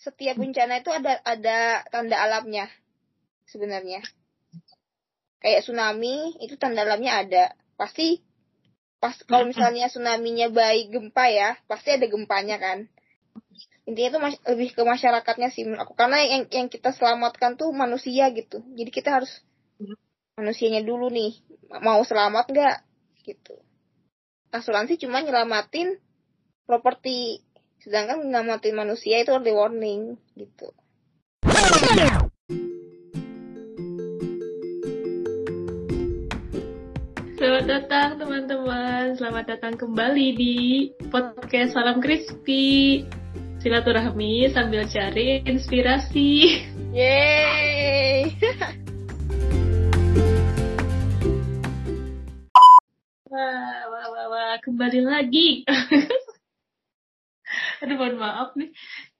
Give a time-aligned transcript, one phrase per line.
[0.00, 2.72] setiap bencana itu ada ada tanda alamnya
[3.44, 4.00] sebenarnya.
[5.40, 7.44] Kayak tsunami itu tanda alamnya ada.
[7.76, 8.24] Pasti
[9.00, 12.88] pas kalau misalnya tsunami-nya baik gempa ya, pasti ada gempanya kan.
[13.88, 14.18] Intinya itu
[14.48, 15.92] lebih ke masyarakatnya sih aku.
[15.96, 18.60] Karena yang yang kita selamatkan tuh manusia gitu.
[18.76, 19.32] Jadi kita harus
[20.36, 21.40] manusianya dulu nih.
[21.80, 22.76] Mau selamat nggak
[23.24, 23.56] gitu.
[24.52, 26.00] Asuransi cuma nyelamatin
[26.64, 27.44] properti.
[27.80, 30.68] Sedangkan nyelamatin manusia itu early warning gitu.
[37.40, 40.56] Selamat datang teman-teman, selamat datang kembali di
[41.08, 43.00] podcast Salam Crispy.
[43.64, 46.60] Silaturahmi sambil cari inspirasi.
[46.92, 48.28] Yeay!
[53.32, 55.64] wah, wah, wah, wah, kembali lagi.
[57.84, 58.68] Aduh, mohon maaf nih.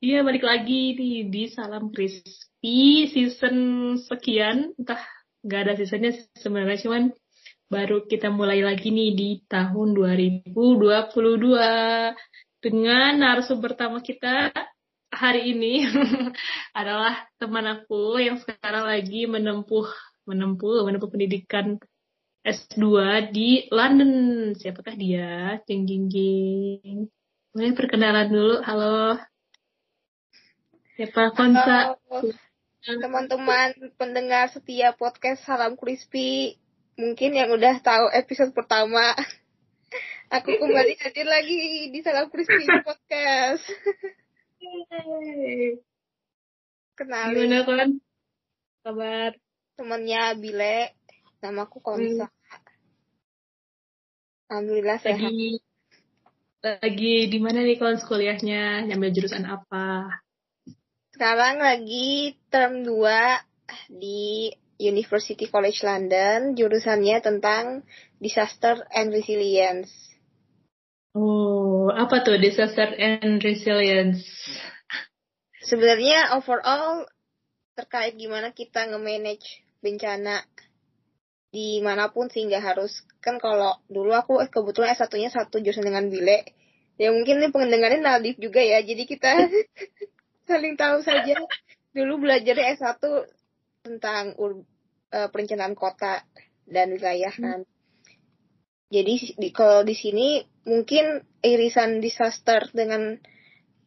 [0.05, 3.57] Iya, balik lagi nih di Salam Crispy season
[3.97, 4.77] sekian.
[4.77, 5.01] Entah
[5.41, 7.03] nggak ada seasonnya sebenarnya cuman
[7.73, 10.53] baru kita mulai lagi nih di tahun 2022
[12.61, 14.53] dengan narasumber pertama kita
[15.09, 15.89] hari ini
[16.79, 19.89] adalah teman aku yang sekarang lagi menempuh
[20.29, 21.81] menempuh menempuh pendidikan
[22.45, 22.85] S2
[23.33, 24.13] di London.
[24.53, 25.57] Siapakah dia?
[25.65, 27.09] Jeng jeng jeng.
[27.51, 28.63] Boleh perkenalan dulu.
[28.63, 29.19] Halo.
[30.95, 31.99] Siapa Konsa?
[32.87, 36.55] Teman-teman pendengar setia podcast Salam Crispy,
[36.95, 39.19] mungkin yang udah tahu episode pertama,
[40.31, 43.67] aku kembali hadir lagi di Salam Crispy podcast.
[46.95, 47.35] Kenalin.
[47.35, 47.91] Gimana kon?
[48.87, 49.35] Kabar?
[49.75, 50.95] Temennya Bile,
[51.43, 52.31] namaku Konsa.
[54.47, 55.35] Alhamdulillah sehat.
[55.35, 55.67] Lagi
[56.61, 58.85] lagi di mana nih kon kuliahnya?
[58.85, 60.21] Nyambil jurusan apa?
[61.13, 67.85] Sekarang lagi term 2 di University College London, jurusannya tentang
[68.17, 69.93] Disaster and Resilience.
[71.13, 74.25] Oh, apa tuh Disaster and Resilience?
[75.61, 77.05] Sebenarnya overall
[77.77, 80.41] terkait gimana kita nge-manage bencana
[81.51, 83.03] di mana pun sih nggak harus.
[83.19, 86.47] Kan kalau dulu aku eh, kebetulan S1-nya satu jurusan dengan Bile
[87.01, 88.79] ya mungkin nih pendengarnya Nadif juga ya.
[88.81, 89.51] Jadi kita
[90.49, 91.37] saling tahu saja.
[91.91, 93.03] Dulu belajar di S1
[93.83, 94.63] tentang ur,
[95.11, 96.23] uh, perencanaan kota
[96.71, 97.67] dan wilayah kan.
[98.91, 103.19] Jadi di, kalau di sini mungkin irisan disaster dengan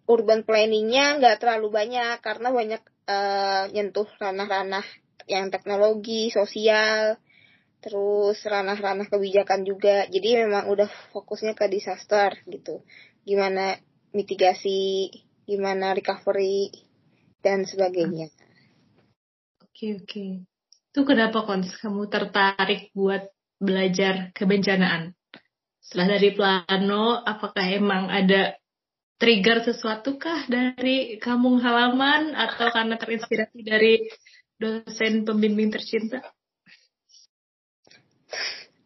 [0.08, 4.84] urban planningnya nggak terlalu banyak karena banyak uh, nyentuh ranah-ranah
[5.28, 7.16] yang teknologi sosial
[7.84, 10.08] terus ranah-ranah kebijakan juga.
[10.08, 12.80] Jadi memang udah fokusnya ke disaster gitu.
[13.28, 13.76] Gimana
[14.16, 15.12] mitigasi,
[15.44, 16.72] gimana recovery
[17.44, 18.32] dan sebagainya.
[19.60, 20.26] Oke oke.
[20.94, 23.28] Itu kenapa kons kamu tertarik buat
[23.60, 25.12] belajar kebencanaan?
[25.84, 28.56] Setelah dari plano, apakah emang ada
[29.20, 34.00] trigger sesuatu kah dari kampung halaman atau karena terinspirasi dari
[34.56, 36.24] dosen pembimbing tercinta?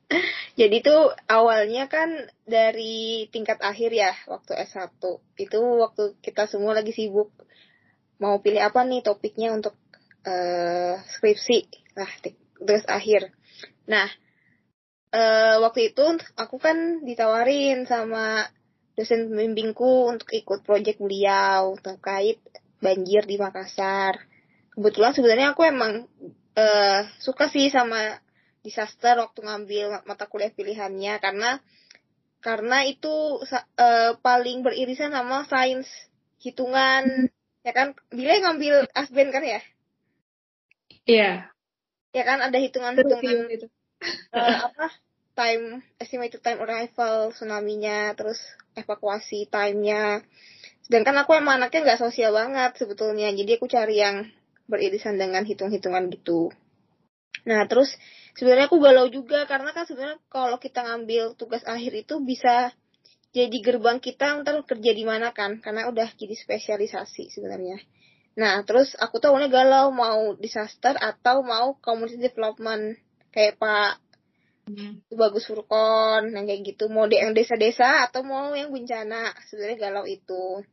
[0.60, 2.10] Jadi tuh awalnya kan
[2.48, 4.98] dari tingkat akhir ya waktu S1.
[5.38, 7.30] Itu waktu kita semua lagi sibuk
[8.18, 9.78] mau pilih apa nih topiknya untuk
[10.26, 12.10] uh, skripsi lah
[12.58, 13.30] terus akhir.
[13.86, 14.10] Nah,
[15.14, 18.50] uh, waktu itu aku kan ditawarin sama
[18.98, 22.42] dosen pembimbingku untuk ikut proyek beliau terkait
[22.82, 24.18] banjir di Makassar.
[24.74, 26.10] Kebetulan sebenarnya aku emang
[26.58, 28.18] uh, suka sih sama
[28.68, 31.24] disaster waktu ngambil mata kuliah pilihannya.
[31.24, 31.64] Karena
[32.44, 35.88] karena itu uh, paling beririsan sama sains
[36.44, 37.32] hitungan
[37.64, 37.96] ya kan?
[38.12, 39.64] Bila ngambil asben kan ya?
[41.08, 41.24] Iya.
[41.24, 41.36] Yeah.
[42.12, 42.44] ya kan?
[42.44, 43.68] Ada hitungan hitungan itu.
[44.36, 44.92] uh, apa?
[45.38, 48.42] Time estimated time arrival tsunami-nya terus
[48.74, 50.26] evakuasi time-nya.
[50.82, 53.30] Sedangkan aku emang anaknya nggak sosial banget sebetulnya.
[53.30, 54.26] Jadi aku cari yang
[54.68, 56.52] beririsan dengan hitung-hitungan gitu
[57.44, 57.92] nah terus
[58.40, 62.72] sebenarnya aku galau juga karena kan sebenarnya kalau kita ngambil tugas akhir itu bisa
[63.38, 65.60] jadi gerbang kita ntar kerja di mana kan?
[65.62, 67.78] Karena udah jadi spesialisasi sebenarnya.
[68.40, 72.98] Nah terus aku tuh awalnya galau mau disaster atau mau community development.
[73.30, 74.02] Kayak pak
[74.72, 75.14] hmm.
[75.14, 76.90] bagus Furkon yang kayak gitu.
[76.90, 79.36] Mau yang desa-desa atau mau yang bencana.
[79.52, 80.66] Sebenarnya galau itu.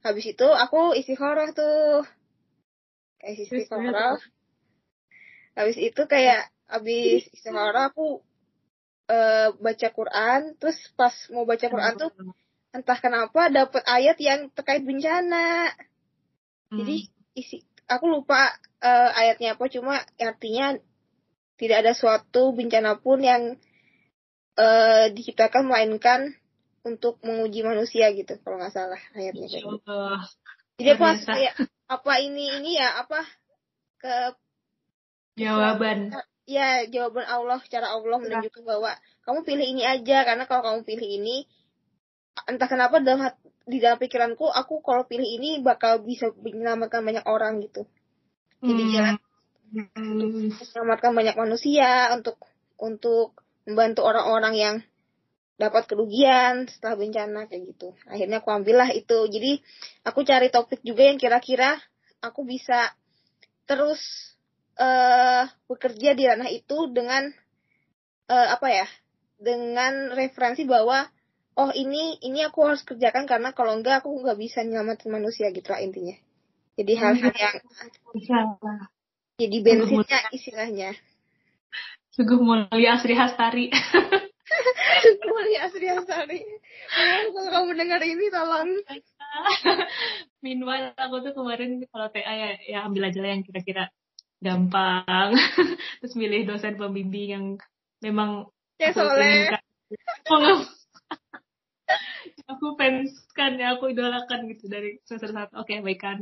[0.00, 2.06] Habis itu aku isi horor tuh.
[3.20, 4.16] Kayak isi horor
[5.56, 8.20] habis itu kayak abis istihara aku
[9.08, 10.54] uh, baca Quran.
[10.60, 12.10] Terus pas mau baca Quran tuh
[12.76, 15.72] entah kenapa dapet ayat yang terkait bencana.
[16.68, 16.78] Hmm.
[16.84, 18.52] Jadi isi aku lupa
[18.84, 19.64] uh, ayatnya apa.
[19.72, 20.76] Cuma artinya
[21.56, 23.56] tidak ada suatu bencana pun yang
[24.60, 26.36] uh, diciptakan melainkan
[26.84, 29.96] untuk menguji manusia gitu kalau nggak salah ayatnya kayak gitu.
[30.76, 31.54] Jadi apa kayak
[31.86, 33.24] apa ini ini ya apa
[33.96, 34.14] ke
[35.36, 36.10] jawaban.
[36.46, 38.94] Ya jawaban Allah cara Allah menunjukkan bahwa
[39.26, 41.46] kamu pilih ini aja karena kalau kamu pilih ini
[42.46, 43.26] entah kenapa dalam
[43.66, 47.84] di dalam pikiranku aku kalau pilih ini bakal bisa menyelamatkan banyak orang gitu.
[48.62, 48.92] Jadi hmm.
[48.94, 49.14] jalan
[49.74, 50.54] hmm.
[50.54, 52.38] menyelamatkan banyak manusia untuk
[52.78, 54.76] untuk membantu orang-orang yang
[55.56, 57.96] dapat kerugian setelah bencana kayak gitu.
[58.06, 59.26] Akhirnya aku ambillah itu.
[59.26, 59.58] Jadi
[60.06, 61.74] aku cari topik juga yang kira-kira
[62.22, 62.94] aku bisa
[63.66, 63.98] terus
[64.76, 67.28] uh, bekerja di ranah itu dengan
[68.28, 68.86] uh, apa ya
[69.36, 71.04] dengan referensi bahwa
[71.56, 75.72] oh ini ini aku harus kerjakan karena kalau enggak aku nggak bisa nyelamatin manusia gitu
[75.72, 76.16] lah intinya.
[76.76, 77.00] Jadi hmm.
[77.00, 77.56] hal-hal yang
[79.36, 80.90] jadi bensinnya istilahnya.
[82.12, 83.68] Sungguh mulia Asri Hastari.
[85.04, 86.40] Sungguh mulia Asri Hastari.
[87.32, 88.80] Kalau kamu dengar ini tolong.
[90.44, 93.92] Meanwhile aku tuh kemarin kalau TA ya, ya ambil aja lah yang kira-kira
[94.40, 95.34] gampang.
[96.00, 97.44] Terus milih dosen pembimbing yang
[98.04, 99.52] memang ya soleh.
[102.46, 105.62] aku fans kan ya aku idolakan gitu dari semester satu.
[105.62, 106.18] Oke okay, baik kan.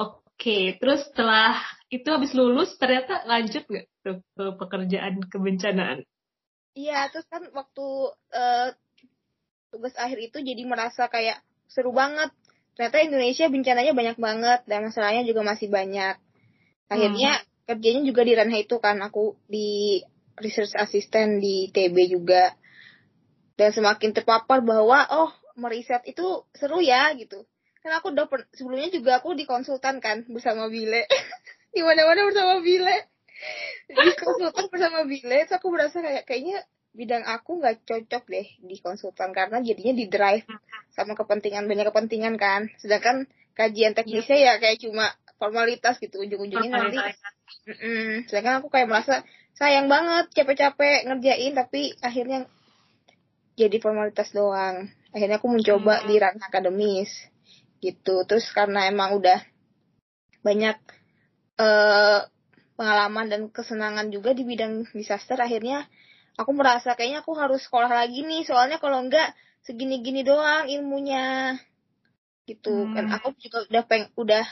[0.00, 0.64] Oke okay.
[0.80, 1.60] terus setelah
[1.92, 6.02] itu habis lulus ternyata lanjut gak tuh ke pekerjaan kebencanaan?
[6.74, 7.86] Iya terus kan waktu
[8.34, 8.68] uh,
[9.70, 12.32] tugas akhir itu jadi merasa kayak seru banget.
[12.74, 16.16] Ternyata Indonesia bencananya banyak banget dan masalahnya juga masih banyak
[16.90, 17.46] akhirnya hmm.
[17.70, 20.02] kerjanya juga di ranah itu kan aku di
[20.42, 22.52] research assistant di TB juga.
[23.54, 27.44] Dan semakin terpapar bahwa oh meriset itu seru ya gitu.
[27.84, 28.26] Kan aku udah
[28.56, 31.06] sebelumnya juga aku dikonsultan kan bersama Bile.
[31.76, 33.08] Di mana mana bersama Bile.
[33.88, 38.82] Di konsultan bersama Bile itu aku merasa kayak kayaknya bidang aku nggak cocok deh di
[38.82, 40.42] konsultan karena jadinya di drive
[40.90, 42.72] sama kepentingan banyak kepentingan kan.
[42.80, 48.08] Sedangkan kajian teknisnya ya kayak cuma formalitas gitu ujung-ujungnya nanti mm -mm.
[48.28, 49.24] sedangkan aku kayak merasa
[49.56, 52.44] sayang banget capek-capek ngerjain tapi akhirnya
[53.56, 56.06] jadi formalitas doang akhirnya aku mencoba hmm.
[56.06, 57.10] di ranah akademis
[57.80, 59.40] gitu terus karena emang udah
[60.40, 60.76] banyak
[61.60, 62.24] uh,
[62.78, 65.84] pengalaman dan kesenangan juga di bidang disaster akhirnya
[66.40, 69.36] aku merasa kayaknya aku harus sekolah lagi nih soalnya kalau enggak
[69.66, 71.58] segini-gini doang ilmunya
[72.48, 72.94] gitu hmm.
[72.96, 74.44] kan aku juga udah peng udah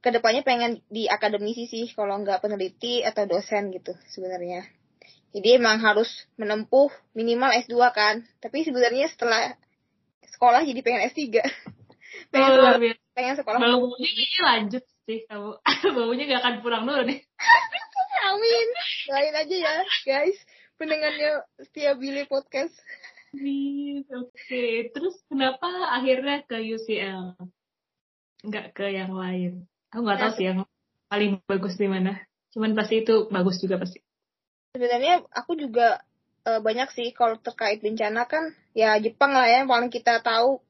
[0.00, 4.64] ke depannya pengen di akademisi sih kalau enggak peneliti atau dosen gitu sebenarnya
[5.30, 8.26] jadi emang harus menempuh minimal S2 kan.
[8.42, 9.54] Tapi sebenarnya setelah
[10.26, 11.38] sekolah jadi pengen S3.
[12.34, 12.74] pengen, oh, sekolah,
[13.14, 13.58] pengen sekolah.
[13.62, 15.50] Baunya ini lanjut sih kamu.
[15.96, 17.22] Baunya gak akan pulang dulu nih.
[18.30, 18.66] Amin.
[19.14, 20.38] Lain aja ya guys.
[20.74, 22.74] Pendengarnya setia Billy Podcast.
[23.30, 24.10] Oke.
[24.34, 24.90] Okay.
[24.90, 27.38] Terus kenapa akhirnya ke UCL?
[28.42, 29.70] Nggak ke yang lain.
[29.90, 30.58] Aku nggak tahu sih yang
[31.10, 32.22] paling bagus di mana.
[32.54, 33.98] Cuman pasti itu bagus juga pasti.
[34.74, 35.98] Sebenarnya aku juga
[36.46, 40.62] uh, banyak sih kalau terkait bencana kan ya Jepang lah ya yang paling kita tahu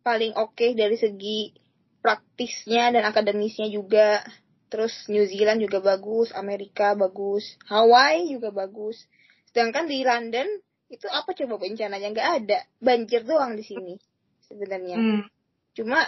[0.00, 1.52] paling oke okay dari segi
[2.00, 4.24] praktisnya dan akademisnya juga.
[4.72, 9.04] Terus New Zealand juga bagus Amerika bagus Hawaii juga bagus.
[9.52, 10.48] Sedangkan di London
[10.88, 12.08] itu apa coba bencananya?
[12.08, 12.58] Nggak ada.
[12.80, 14.00] Banjir doang di sini
[14.48, 14.96] sebenarnya.
[15.00, 15.24] Hmm.
[15.72, 16.04] cuma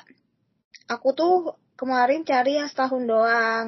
[0.92, 3.66] aku tuh kemarin cari yang setahun doang.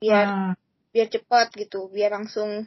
[0.00, 2.66] Biar hmm biar cepat gitu biar langsung.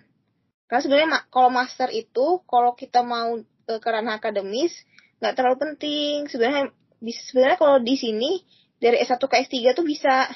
[0.67, 3.37] Karena sebenarnya kalau master itu kalau kita mau
[3.67, 4.73] ke ranah akademis
[5.19, 6.31] nggak terlalu penting.
[6.31, 6.71] Sebenarnya
[7.03, 8.41] sebenarnya kalau di sini
[8.79, 10.27] dari S1 ke S3 tuh bisa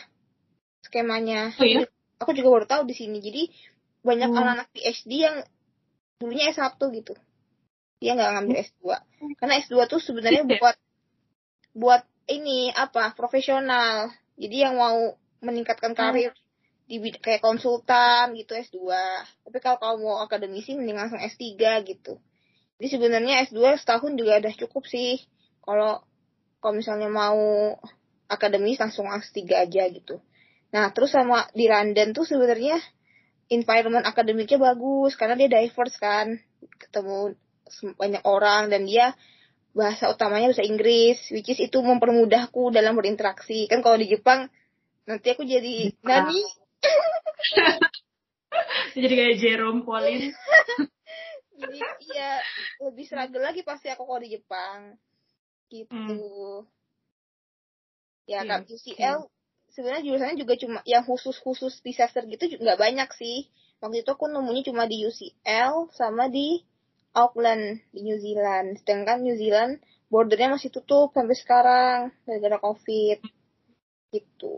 [0.83, 1.55] skemanya.
[1.57, 1.87] Oh, iya?
[2.19, 3.23] aku juga baru tahu di sini.
[3.23, 3.49] Jadi
[4.03, 4.37] banyak hmm.
[4.37, 5.35] anak-anak PhD yang
[6.19, 7.15] dulunya S1 gitu.
[7.97, 8.83] Dia nggak ngambil S2
[9.41, 10.77] karena S2 tuh sebenarnya buat
[11.73, 15.99] buat ini apa profesional jadi yang mau meningkatkan hmm.
[15.99, 16.31] karir
[16.87, 18.79] di kayak konsultan gitu S2.
[19.43, 22.15] Tapi kalau kamu mau akademisi mending langsung S3 gitu.
[22.79, 25.19] Jadi sebenarnya S2 setahun juga udah cukup sih.
[25.59, 25.99] Kalau
[26.63, 27.75] kalau misalnya mau
[28.31, 30.23] akademis langsung S3 aja gitu.
[30.71, 32.79] Nah, terus sama di London tuh sebenarnya
[33.51, 36.39] environment akademiknya bagus karena dia diverse kan.
[36.79, 37.35] Ketemu
[37.99, 39.11] banyak orang dan dia
[39.77, 43.69] bahasa utamanya bahasa Inggris, which is itu mempermudahku dalam berinteraksi.
[43.69, 44.49] Kan kalau di Jepang
[45.05, 46.43] nanti aku jadi nani
[48.99, 50.35] jadi kayak Jerome Pauline
[51.59, 51.79] jadi
[52.11, 52.43] iya
[52.83, 54.99] lebih struggle lagi pasti aku kalau di Jepang
[55.71, 56.67] gitu hmm.
[58.27, 58.59] Ya, yeah.
[58.59, 59.71] kan UCL okay.
[59.71, 63.47] sebenarnya jurusannya juga cuma yang khusus-khusus disaster gitu nggak banyak sih.
[63.79, 66.59] Waktu itu aku nemunya cuma di UCL sama di
[67.17, 68.77] Auckland di New Zealand.
[68.85, 69.81] Sedangkan New Zealand
[70.13, 73.17] bordernya masih tutup sampai sekarang gara-gara COVID.
[74.13, 74.55] Gitu.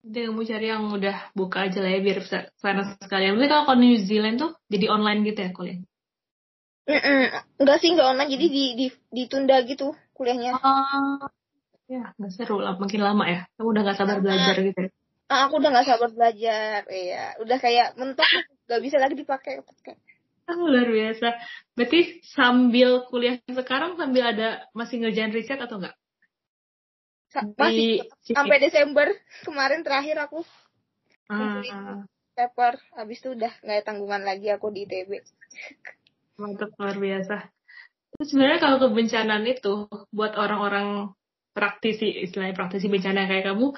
[0.00, 3.36] Jadi kamu cari yang udah buka aja lah ya biar bisa sana sekalian.
[3.36, 5.78] Tapi kalau New Zealand tuh jadi online gitu ya kuliah?
[6.88, 7.22] Mm -mm.
[7.60, 8.32] Enggak sih, enggak online.
[8.32, 10.56] Jadi di, di, ditunda gitu kuliahnya.
[10.56, 11.28] Uh,
[11.86, 12.80] ya, nggak seru lah.
[12.80, 13.40] Makin lama ya.
[13.60, 14.90] Kamu udah gak sabar belajar gitu ya?
[15.30, 16.88] Ah, aku udah gak sabar belajar.
[16.90, 18.26] Iya, udah kayak mentok.
[18.66, 19.62] Gak bisa lagi dipakai.
[19.62, 19.68] Oh,
[20.70, 21.28] luar biasa.
[21.76, 25.96] Berarti sambil kuliah sekarang sambil ada masih ngerjain riset atau enggak?
[27.54, 29.06] Masih di, sampai Desember
[29.46, 30.42] kemarin terakhir aku
[31.30, 32.02] uh,
[32.34, 32.74] paper.
[32.98, 35.22] Habis itu udah nggak ada tanggungan lagi aku di ITB.
[36.42, 37.36] Mantap luar biasa.
[38.18, 41.14] Terus sebenarnya kalau kebencanaan itu buat orang-orang
[41.54, 43.74] praktisi istilahnya praktisi bencana kayak kamu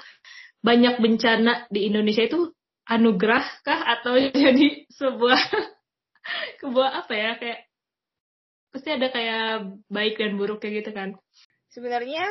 [0.63, 2.53] banyak bencana di Indonesia itu
[2.87, 4.15] anugerah kah atau
[4.45, 5.41] jadi sebuah
[6.63, 7.59] kebuah apa ya kayak
[8.71, 11.19] pasti ada kayak baik dan buruk kayak gitu kan.
[11.69, 12.25] Sebenarnya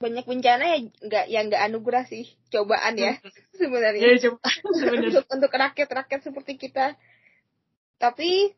[0.00, 3.20] banyak bencana ya nggak yang nggak anugerah sih cobaan ya
[3.60, 4.16] sebenarnya.
[4.16, 4.48] Ya, coba,
[5.06, 6.96] untuk untuk rakyat rakyat seperti kita.
[8.00, 8.56] Tapi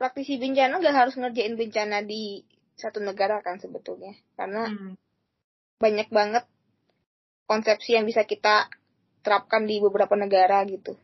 [0.00, 2.40] praktisi bencana nggak harus ngerjain bencana di
[2.80, 4.16] satu negara kan sebetulnya.
[4.34, 4.96] Karena hmm.
[5.78, 6.48] banyak banget
[7.46, 8.72] konsepsi yang bisa kita
[9.20, 10.96] terapkan di beberapa negara gitu.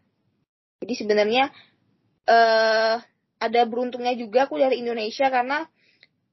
[0.82, 1.52] Jadi sebenarnya
[2.28, 2.96] uh,
[3.42, 5.66] ada beruntungnya juga aku dari Indonesia karena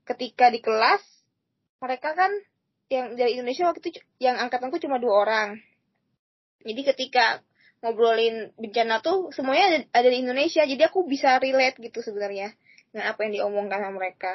[0.06, 1.02] ketika di kelas
[1.82, 2.30] mereka kan
[2.90, 5.50] yang dari Indonesia waktu itu yang angkatanku cuma dua orang.
[6.66, 7.40] Jadi ketika
[7.80, 12.52] ngobrolin bencana tuh semuanya ada, ada di Indonesia, jadi aku bisa relate gitu sebenarnya
[12.92, 14.34] dengan apa yang diomongkan sama mereka.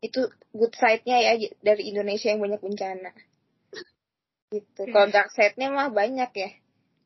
[0.00, 3.12] Itu good side-nya ya dari Indonesia yang banyak bencana.
[4.50, 4.82] Gitu.
[4.90, 6.50] Kalau dark side-nya mah banyak ya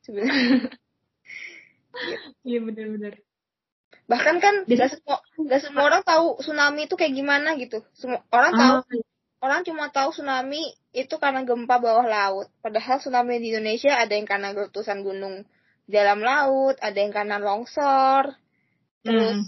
[0.06, 0.70] sebenarnya.
[2.46, 2.70] Iya gitu.
[2.70, 3.18] benar-benar
[4.10, 7.86] bahkan kan nggak semua nggak semua orang tahu tsunami itu kayak gimana gitu.
[7.94, 9.08] Semua orang tahu oh.
[9.40, 12.52] Orang cuma tahu tsunami itu karena gempa bawah laut.
[12.60, 15.48] Padahal tsunami di Indonesia ada yang karena letusan gunung
[15.88, 18.36] di dalam laut ada yang karena longsor.
[19.00, 19.40] Terus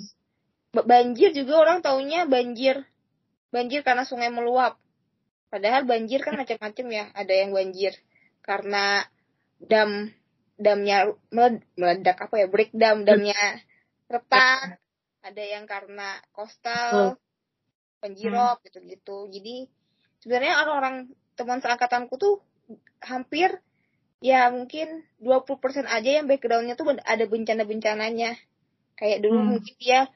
[0.73, 0.81] hmm.
[0.88, 2.88] banjir juga orang taunya banjir.
[3.52, 4.81] Banjir karena sungai meluap.
[5.52, 7.92] Padahal banjir kan macam-macam ya ada yang banjir
[8.40, 9.04] karena
[9.61, 10.09] dam
[10.57, 11.12] damnya
[11.76, 13.61] meledak apa ya break dam damnya
[14.12, 14.76] retak
[15.23, 17.16] ada yang karena kostal
[18.02, 18.64] penjirop hmm.
[18.69, 19.57] gitu-gitu jadi
[20.21, 20.97] sebenarnya orang-orang
[21.38, 22.45] teman seangkatanku tuh
[23.00, 23.57] hampir
[24.23, 28.38] ya mungkin 20% aja yang backgroundnya tuh ada bencana-bencananya
[28.99, 29.49] kayak dulu hmm.
[29.57, 30.07] mungkin dia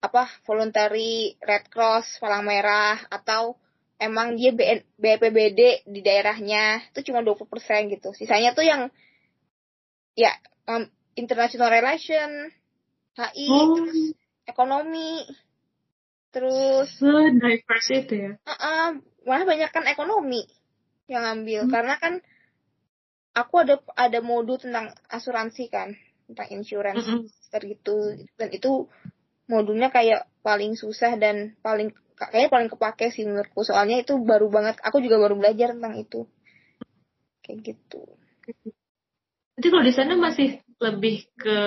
[0.00, 3.58] apa voluntary Red Cross Palang Merah atau
[4.00, 7.46] emang dia BN, BPBD di daerahnya itu cuma 20%
[7.92, 8.88] gitu sisanya tuh yang
[10.16, 10.32] ya
[10.66, 12.48] um, international relation
[13.18, 13.74] HI, oh.
[13.78, 14.14] terus
[14.46, 15.26] ekonomi,
[16.30, 18.32] terus so diverse itu ya.
[18.46, 18.86] Uh -uh,
[19.26, 20.46] malah banyak kan ekonomi
[21.10, 21.72] yang ambil hmm.
[21.74, 22.22] karena kan
[23.34, 25.98] aku ada ada modul tentang asuransi kan
[26.30, 27.66] tentang insurance mm -hmm.
[27.74, 27.96] gitu
[28.38, 28.86] dan itu
[29.50, 34.78] modulnya kayak paling susah dan paling kayaknya paling kepake sih menurutku soalnya itu baru banget
[34.86, 36.30] aku juga baru belajar tentang itu
[37.42, 38.02] kayak gitu.
[39.58, 41.58] Jadi kalau di sana masih lebih ke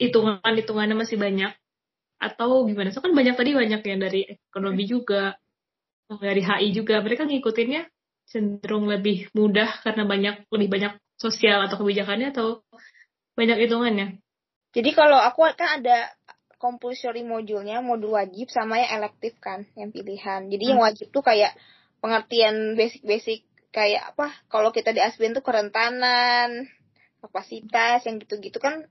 [0.00, 1.52] hitungan-hitungannya masih banyak
[2.18, 2.90] atau gimana?
[2.90, 5.38] So kan banyak tadi banyak yang dari ekonomi juga,
[6.08, 7.00] dari HI juga.
[7.00, 7.86] Mereka ngikutinnya
[8.24, 12.64] cenderung lebih mudah karena banyak lebih banyak sosial atau kebijakannya atau
[13.38, 14.18] banyak hitungannya.
[14.74, 16.10] Jadi kalau aku kan ada
[16.58, 20.48] compulsory modulnya, modul wajib sama yang elektif kan, yang pilihan.
[20.48, 20.70] Jadi hmm.
[20.74, 21.54] yang wajib tuh kayak
[22.00, 24.32] pengertian basic-basic kayak apa?
[24.50, 26.66] Kalau kita di ASBN tuh kerentanan,
[27.20, 28.88] kapasitas yang gitu-gitu kan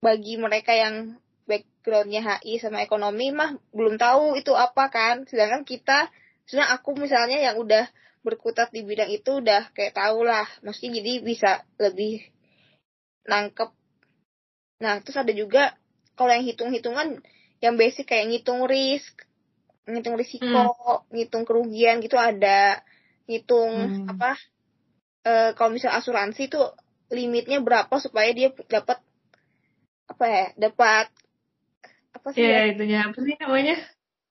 [0.00, 6.08] bagi mereka yang backgroundnya HI sama ekonomi mah belum tahu itu apa kan sedangkan kita
[6.48, 7.84] sebenarnya aku misalnya yang udah
[8.20, 12.24] berkutat di bidang itu udah kayak tau lah mesti jadi bisa lebih
[13.28, 13.70] nangkep
[14.80, 15.76] nah terus ada juga
[16.16, 17.20] kalau yang hitung-hitungan
[17.60, 19.24] yang basic kayak ngitung risk
[19.88, 21.12] ngitung risiko hmm.
[21.12, 22.80] ngitung kerugian gitu ada
[23.28, 23.72] ngitung
[24.04, 24.12] hmm.
[24.16, 24.36] apa
[25.24, 26.60] e, kalau misal asuransi itu
[27.10, 29.02] limitnya berapa supaya dia dapat
[30.10, 31.06] apa ya dapat
[32.10, 32.74] apa sih ya, ya?
[32.74, 32.98] itunya.
[33.06, 33.76] Apa sih namanya?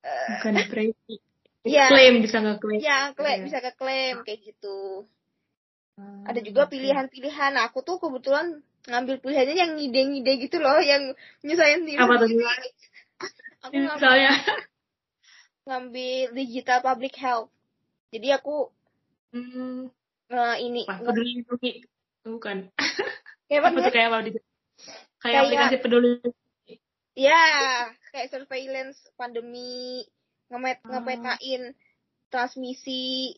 [0.04, 1.16] Uh, bukan depresi
[1.64, 3.46] ya, klaim bisa nggak klaim ya klaim ya.
[3.48, 5.08] bisa ke klaim kayak gitu.
[6.00, 7.52] Hmm, ada juga pilihan-pilihan.
[7.56, 11.12] Nah, aku tuh kebetulan ngambil pilihannya yang ngide-ngide gitu loh yang
[11.44, 12.30] nyusahin sendiri apa tuh?
[13.68, 14.32] aku ngambil,
[15.68, 17.52] ngambil digital public health.
[18.16, 18.72] Jadi aku
[19.30, 19.86] Hmm,
[20.34, 21.72] nge ini peduli lindungi.
[22.26, 22.58] Bukan.
[23.48, 24.18] kayak Apa apa tuh kayak apa?
[25.20, 26.12] Kayak Kayak- aplikasi peduli.
[27.20, 27.44] Ya,
[28.16, 30.08] kayak surveillance pandemi,
[30.48, 31.00] ngemet Ah.
[31.04, 31.76] ngepetain
[32.32, 33.36] transmisi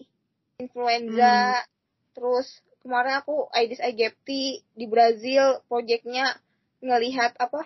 [0.61, 1.65] influenza.
[2.13, 2.45] Terus
[2.85, 6.37] kemarin aku Aedes aegypti di Brazil proyeknya
[6.85, 7.65] ngelihat apa?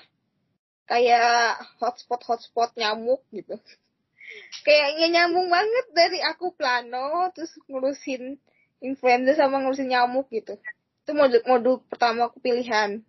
[0.88, 3.60] Kayak hotspot hotspot nyamuk gitu.
[4.65, 8.39] Kayaknya nyambung banget dari aku plano terus ngurusin
[8.79, 10.55] influenza sama ngurusin nyamuk gitu.
[11.03, 13.03] Itu modul modul pertama aku pilihan.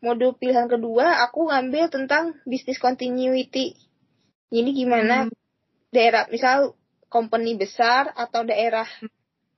[0.00, 3.76] Modul pilihan kedua aku ngambil tentang business continuity.
[4.48, 5.32] Jadi gimana Hmm.
[5.92, 6.72] daerah misal
[7.12, 8.88] company besar atau daerah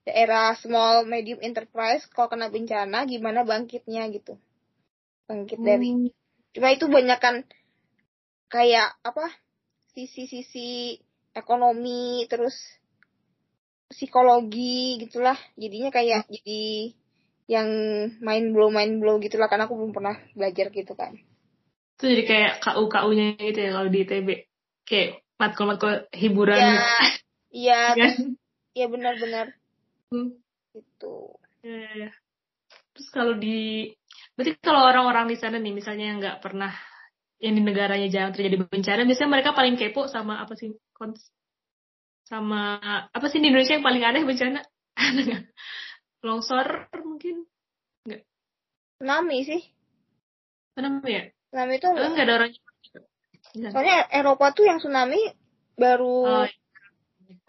[0.03, 4.35] daerah small medium enterprise kalau kena bencana gimana bangkitnya gitu.
[5.31, 6.11] Bangkit dari Hmm.
[6.53, 7.37] cuma itu banyak kan
[8.53, 9.25] kayak apa
[9.97, 11.01] sisi-sisi
[11.33, 12.53] ekonomi terus
[13.89, 16.93] psikologi gitulah jadinya kayak jadi
[17.51, 17.69] yang
[18.23, 21.13] main blow main blow gitulah karena aku belum pernah belajar gitu kan
[21.99, 24.29] Itu jadi kayak KU-KU-nya gitu ya kalau di ITB.
[24.83, 25.09] Kayak
[25.39, 26.59] matkul-matkul hiburan.
[26.59, 26.75] ya
[27.55, 28.11] iya Kan?
[28.77, 29.47] iya benar-benar
[30.13, 30.35] Hmm.
[30.75, 32.11] gitu Ya, ya, ya.
[32.93, 33.89] Terus kalau di,
[34.37, 36.73] berarti kalau orang-orang di sana nih, misalnya yang nggak pernah,
[37.41, 41.33] yang di negaranya jarang terjadi bencana, biasanya mereka paling kepo sama apa sih, kons-
[42.29, 44.61] sama apa sih di Indonesia yang paling aneh bencana?
[46.23, 47.47] Longsor mungkin?
[49.03, 49.63] tsunami sih.
[50.79, 51.23] Kenapa ya?
[51.51, 52.53] tsunami itu Tapi nggak ada orang
[53.53, 55.19] soalnya Eropa tuh yang tsunami
[55.77, 56.49] baru Oh,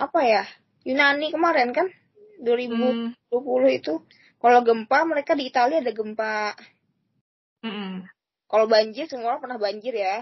[0.02, 0.44] apa ya?
[0.84, 1.88] Yunani kemarin kan?
[2.44, 4.04] 2020 hmm, itu.
[4.42, 6.58] Kalau gempa mereka di Italia ada gempa.
[7.64, 8.04] Mm-mm.
[8.52, 10.20] kalau banjir semua orang pernah banjir ya.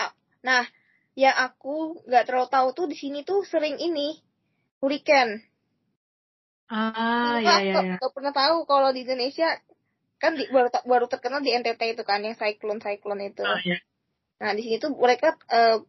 [0.00, 0.64] Ah, nah
[1.12, 4.16] yang aku nggak terlalu tahu tuh di sini tuh sering ini
[4.80, 5.44] hurricane
[6.68, 7.94] Ah, Aku ya, ya, nggak- ya.
[7.98, 9.48] nggak pernah tahu kalau di Indonesia
[10.20, 13.78] kan di, baru baru terkenal di NTT itu kan yang cyclone cyclone itu Oh, ya.
[14.38, 15.80] Nah, di sini tuh mereka eh,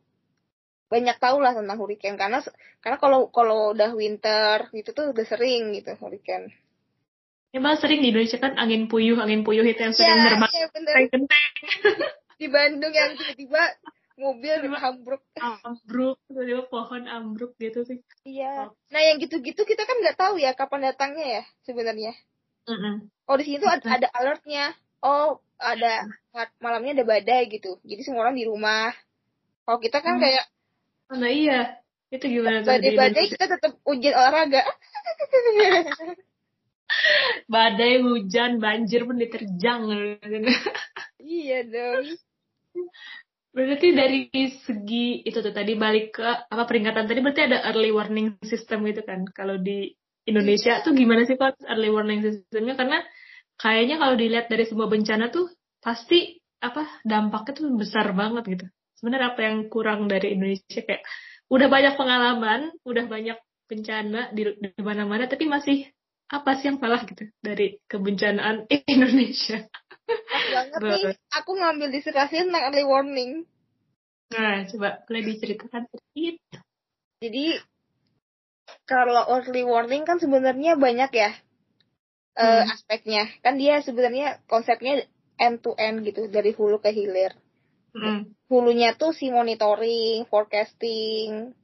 [0.90, 2.42] banyak tahu lah tentang hurricane karena
[2.82, 6.50] karena kalau kalau udah winter gitu tuh udah sering gitu hurricane.
[7.50, 10.68] Emang sering di Indonesia kan angin puyuh, angin puyuh itu yang sering Iya, terbang iya
[10.70, 10.96] bener.
[11.10, 11.46] genteng
[12.40, 13.62] Di Bandung yang tiba-tiba
[14.20, 15.24] mobil ambruk.
[15.66, 18.04] ambruk, tiba-tiba pohon ambruk gitu sih.
[18.28, 18.70] Iya.
[18.92, 22.12] Nah, yang gitu-gitu kita kan nggak tahu ya kapan datangnya ya sebenarnya.
[22.68, 23.08] Mm-mm.
[23.26, 24.76] Oh, di sini tuh ada, ada alertnya.
[25.00, 26.06] Oh, ada
[26.60, 27.80] malamnya ada badai gitu.
[27.88, 28.92] Jadi semua orang di rumah.
[29.64, 30.24] Kalau kita kan Hmm.
[30.28, 30.46] kayak
[31.10, 31.82] Oh, nah iya.
[32.14, 33.34] Itu gimana badai-badai Indonesia?
[33.38, 34.62] kita tetap ujian olahraga.
[37.50, 39.82] Badai, hujan, banjir pun diterjang.
[41.22, 42.06] iya dong.
[43.50, 44.30] Berarti dari
[44.62, 49.02] segi itu tuh tadi balik ke apa peringatan tadi berarti ada early warning system gitu
[49.02, 49.26] kan.
[49.34, 49.90] Kalau di
[50.30, 52.78] Indonesia tuh gimana sih Pak early warning systemnya?
[52.78, 53.02] Karena
[53.58, 55.50] kayaknya kalau dilihat dari semua bencana tuh
[55.82, 58.66] pasti apa dampaknya tuh besar banget gitu.
[59.02, 61.02] Sebenarnya apa yang kurang dari Indonesia kayak
[61.50, 65.90] udah banyak pengalaman, udah banyak bencana di, di mana-mana tapi masih
[66.30, 69.66] apa sih yang salah gitu dari kebencanaan Indonesia.
[70.10, 73.32] Pas banget nih, aku ngambil disertasi tentang early warning.
[74.30, 76.36] Nah, coba boleh diceritakan sedikit.
[77.20, 77.58] Jadi
[78.86, 81.32] kalau early warning kan sebenarnya banyak ya
[82.40, 82.72] eh, Hmm.
[82.72, 83.28] aspeknya.
[83.42, 85.04] Kan dia sebenarnya konsepnya
[85.40, 87.34] end to end gitu dari hulu ke hilir.
[87.90, 88.32] Mm.
[88.48, 91.58] Hulunya tuh si monitoring, forecasting,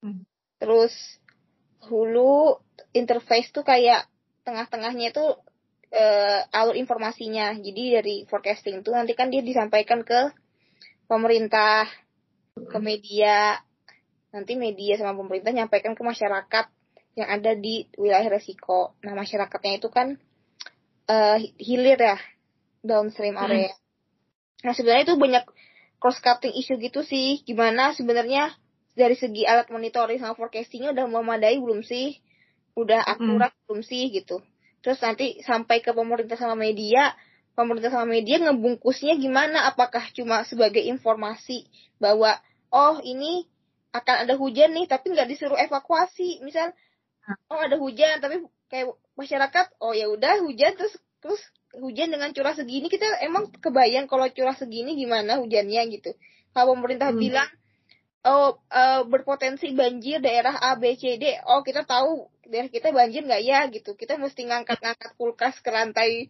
[0.00, 0.24] Hmm.
[0.56, 0.92] terus
[1.84, 2.60] hulu
[2.96, 4.08] interface tuh kayak
[4.44, 5.24] tengah-tengahnya itu
[5.94, 7.54] eh, alur informasinya.
[7.54, 10.34] Jadi dari forecasting tuh nanti kan dia disampaikan ke
[11.06, 11.86] pemerintah,
[12.58, 13.62] ke media.
[14.34, 16.66] Nanti media sama pemerintah nyampaikan ke masyarakat
[17.14, 18.98] yang ada di wilayah resiko.
[19.06, 20.18] Nah, masyarakatnya itu kan
[21.06, 22.18] eh, hilir ya,
[22.82, 23.46] downstream Hmm.
[23.46, 23.70] area.
[24.66, 25.44] Nah, sebenarnya itu banyak
[26.02, 27.46] cross cutting isu gitu sih.
[27.46, 28.50] Gimana sebenarnya
[28.98, 32.18] dari segi alat monitoring sama forecastingnya udah memadai belum sih?
[32.74, 34.42] Udah akurat belum sih gitu.
[34.84, 37.16] Terus nanti sampai ke pemerintah sama media,
[37.56, 39.64] pemerintah sama media ngebungkusnya gimana?
[39.72, 41.64] Apakah cuma sebagai informasi
[41.96, 42.36] bahwa
[42.68, 43.48] oh ini
[43.96, 46.44] akan ada hujan nih, tapi nggak disuruh evakuasi.
[46.44, 46.76] Misal
[47.48, 50.92] oh ada hujan, tapi kayak masyarakat oh ya udah hujan terus
[51.24, 51.40] terus
[51.72, 56.12] hujan dengan curah segini kita emang kebayang kalau curah segini gimana hujannya gitu.
[56.52, 57.24] Kalau pemerintah Hmm.
[57.24, 57.48] bilang
[58.28, 63.22] oh eh, berpotensi banjir daerah A B C D, oh kita tahu daerah kita banjir
[63.24, 63.96] nggak ya gitu.
[63.96, 66.28] Kita mesti ngangkat-ngangkat kulkas ke lantai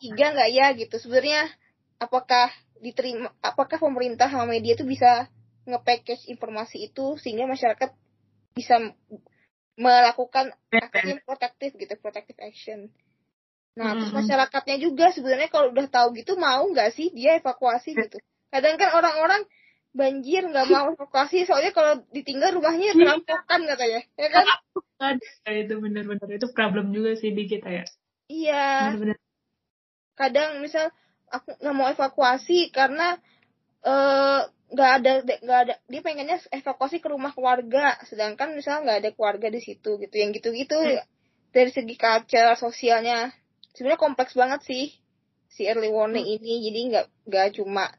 [0.00, 0.96] tiga nggak ya gitu.
[1.00, 1.48] Sebenarnya
[2.00, 2.48] apakah
[2.80, 5.28] diterima apakah pemerintah sama media itu bisa
[5.68, 7.92] nge-package informasi itu sehingga masyarakat
[8.56, 8.76] bisa
[9.76, 12.88] melakukan action protektif gitu, protective action.
[13.78, 14.26] Nah, terus Mm-mm.
[14.26, 18.18] masyarakatnya juga sebenarnya kalau udah tahu gitu mau nggak sih dia evakuasi gitu.
[18.50, 19.46] Kadang kan orang-orang
[19.90, 24.46] banjir nggak mau evakuasi soalnya kalau ditinggal rumahnya perampokan katanya, ya kan?
[25.00, 27.84] Ada itu benar-benar itu problem juga sih di kita ya.
[28.30, 28.94] Iya.
[28.94, 29.18] Benar-benar.
[30.14, 30.92] kadang misal
[31.32, 33.16] aku nggak mau evakuasi karena
[33.80, 39.10] eh nggak ada nggak ada dia pengennya evakuasi ke rumah keluarga sedangkan misal nggak ada
[39.16, 41.02] keluarga di situ gitu yang gitu-gitu Hmm.
[41.50, 43.32] dari segi culture sosialnya
[43.74, 44.94] sebenarnya kompleks banget sih
[45.50, 47.90] si early warning ini jadi nggak nggak cuma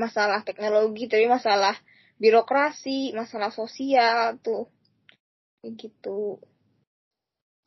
[0.00, 1.76] masalah teknologi tapi masalah
[2.16, 4.64] birokrasi masalah sosial tuh.
[5.60, 6.40] Kayak gitu.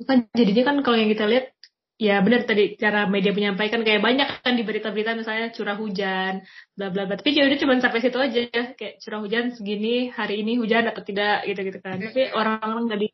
[0.03, 1.53] Kan jadinya kan kalau yang kita lihat
[2.01, 6.41] ya benar tadi cara media menyampaikan kayak banyak kan di berita-berita misalnya curah hujan
[6.73, 7.15] bla bla bla.
[7.21, 8.41] Tapi ya udah cuma sampai situ aja
[8.73, 12.01] kayak curah hujan segini hari ini hujan atau tidak gitu gitu kan.
[12.01, 13.07] Tapi orang-orang nggak di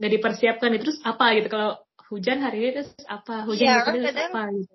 [0.00, 1.48] nggak dipersiapkan itu terus apa gitu.
[1.48, 1.70] Kalau
[2.12, 3.48] hujan hari ini terus apa?
[3.48, 4.74] Hujan Iya, hari kan ini terus kadang- apa gitu.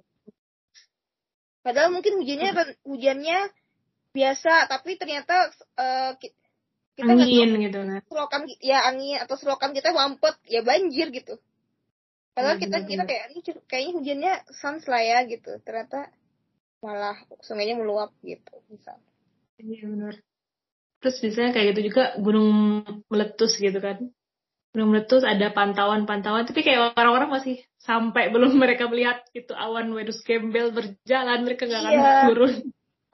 [1.66, 2.50] Padahal mungkin hujannya
[2.86, 3.38] hujannya
[4.16, 6.36] biasa, tapi ternyata eh, ki-
[6.96, 11.36] kita angin gitu kan selokan ya angin atau selokan kita mampet ya banjir gitu.
[12.36, 15.52] Padahal Iya, kita kita kayak ini kayaknya hujannya sans lah ya gitu.
[15.64, 16.12] Ternyata
[16.84, 19.00] malah sungainya meluap gitu misal.
[19.60, 20.16] Iya benar.
[21.00, 22.50] Terus biasanya kayak gitu juga gunung
[23.12, 23.98] meletus gitu kan.
[24.76, 30.20] Gunung meletus ada pantauan-pantauan, tapi kayak orang-orang masih sampai belum mereka melihat itu awan wedus
[30.28, 32.16] gembel berjalan, mereka nggak akan Iya.
[32.28, 32.54] turun.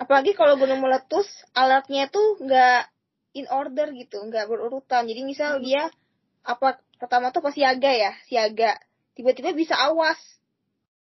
[0.01, 2.89] Apalagi kalau gunung meletus, alatnya tuh nggak
[3.37, 5.05] in order gitu, nggak berurutan.
[5.05, 5.93] Jadi misal dia
[6.41, 8.81] apa pertama tuh pas siaga ya, siaga.
[9.13, 10.17] Tiba-tiba bisa awas,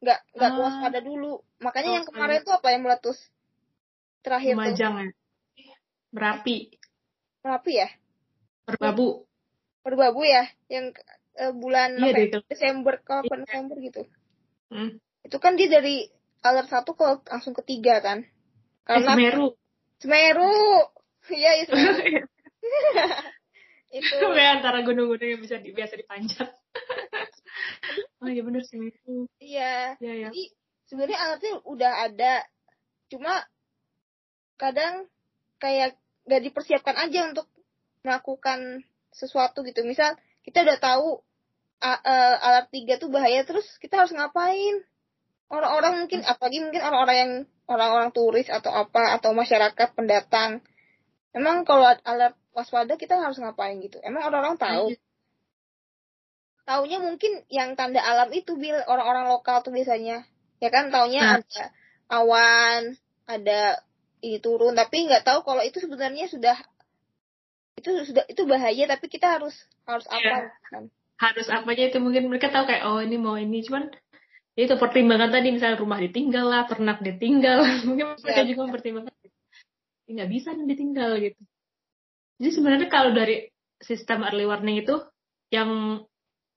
[0.02, 0.58] nggak nggak Ah.
[0.66, 1.46] waspada dulu.
[1.62, 2.18] Makanya yang Oke.
[2.18, 3.20] kemarin tuh apa yang meletus
[4.26, 5.10] terakhir tuh Lumajang ya.
[6.08, 6.58] Merapi,
[7.46, 7.90] Merapi ya,
[8.66, 9.28] Merbabu.
[9.86, 10.90] Merbabu ya, yang
[11.38, 12.40] eh, bulan Iya deh November, itu.
[12.50, 13.36] Desember ke Iya.
[13.46, 14.02] November gitu.
[14.74, 14.92] Hmm.
[15.22, 16.10] Itu kan dia dari
[16.42, 18.26] alert satu ke langsung ketiga kan,
[18.88, 19.48] Eh, karena Semeru.
[20.00, 20.56] Semeru,
[21.36, 22.00] iya ya Semeru.
[23.98, 26.48] itu Kayak antara gunung-gunung yang bisa di, biasa dipanjat.
[28.24, 29.28] oh iya bener Semeru.
[29.44, 30.00] iya.
[30.00, 30.28] Iya ya.
[30.32, 30.44] Jadi
[30.88, 32.34] sebenarnya alatnya udah ada,
[33.12, 33.44] cuma
[34.56, 35.08] kadang
[35.60, 37.48] kayak gak dipersiapkan aja untuk
[38.08, 39.84] melakukan sesuatu gitu.
[39.84, 40.16] Misal
[40.48, 41.20] kita udah tahu
[41.84, 44.80] a- eh, alat tiga tuh bahaya, terus kita harus ngapain?
[45.48, 47.34] Orang-orang mungkin, apalagi mungkin orang-orang yang
[47.68, 50.64] orang-orang turis atau apa atau masyarakat pendatang.
[51.36, 54.00] Emang kalau alat waspada kita harus ngapain gitu?
[54.02, 54.96] Emang orang-orang tahu?
[56.68, 60.26] Taunya mungkin yang tanda alam itu bil orang-orang lokal tuh biasanya.
[60.58, 61.34] Ya kan taunya Nah.
[61.40, 61.64] ada
[62.10, 62.98] awan,
[63.30, 63.84] ada
[64.24, 66.58] ini turun, tapi nggak tahu kalau itu sebenarnya sudah
[67.78, 69.54] itu sudah itu bahaya tapi kita harus
[69.86, 70.90] harus apa kan?
[71.22, 74.07] harus apanya itu mungkin mereka tahu kayak oh ini mau ini cuman ya
[74.58, 78.50] itu pertimbangan tadi misalnya rumah ditinggal lah ternak ditinggal mungkin mereka Iya.
[78.50, 79.14] juga mempertimbangkan.
[80.10, 81.42] "Ini nggak bisa nih ditinggal gitu.
[82.42, 83.46] Jadi sebenarnya kalau dari
[83.78, 84.98] sistem early warning itu
[85.54, 86.02] yang